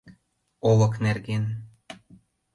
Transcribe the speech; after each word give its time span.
ОЛЫК 0.69 0.93
НЕРГЕН 1.03 1.43